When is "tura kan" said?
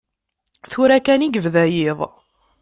0.71-1.25